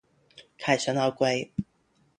[0.57, 1.51] 凱旋而歸